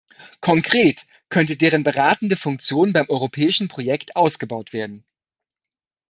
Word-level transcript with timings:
Konkret 0.39 1.05
könnte 1.29 1.57
deren 1.57 1.83
beratende 1.83 2.35
Funktion 2.35 2.91
beim 2.91 3.07
europäischen 3.07 3.67
Projekt 3.67 4.15
ausgebaut 4.15 4.73
werden. 4.73 5.05